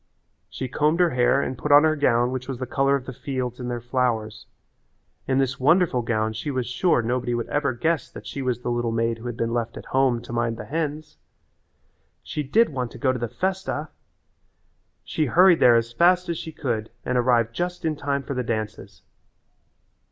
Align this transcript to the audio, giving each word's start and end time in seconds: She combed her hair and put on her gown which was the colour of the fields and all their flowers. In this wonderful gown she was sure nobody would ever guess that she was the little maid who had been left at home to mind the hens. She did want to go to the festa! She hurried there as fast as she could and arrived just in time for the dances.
She 0.49 0.67
combed 0.67 0.99
her 0.99 1.11
hair 1.11 1.43
and 1.43 1.55
put 1.55 1.71
on 1.71 1.83
her 1.83 1.95
gown 1.95 2.31
which 2.31 2.47
was 2.47 2.57
the 2.57 2.65
colour 2.65 2.95
of 2.95 3.05
the 3.05 3.13
fields 3.13 3.59
and 3.59 3.67
all 3.67 3.69
their 3.69 3.79
flowers. 3.87 4.47
In 5.27 5.37
this 5.37 5.59
wonderful 5.59 6.01
gown 6.01 6.33
she 6.33 6.49
was 6.49 6.65
sure 6.65 7.03
nobody 7.03 7.35
would 7.35 7.47
ever 7.49 7.71
guess 7.73 8.09
that 8.09 8.25
she 8.25 8.41
was 8.41 8.61
the 8.61 8.71
little 8.71 8.91
maid 8.91 9.19
who 9.19 9.27
had 9.27 9.37
been 9.37 9.53
left 9.53 9.77
at 9.77 9.85
home 9.93 10.19
to 10.23 10.33
mind 10.33 10.57
the 10.57 10.65
hens. 10.65 11.17
She 12.23 12.41
did 12.41 12.69
want 12.69 12.89
to 12.93 12.97
go 12.97 13.13
to 13.13 13.19
the 13.19 13.27
festa! 13.29 13.89
She 15.03 15.27
hurried 15.27 15.59
there 15.59 15.75
as 15.75 15.93
fast 15.93 16.29
as 16.29 16.37
she 16.39 16.51
could 16.51 16.89
and 17.05 17.15
arrived 17.15 17.53
just 17.53 17.85
in 17.85 17.95
time 17.95 18.23
for 18.23 18.33
the 18.33 18.41
dances. 18.41 19.03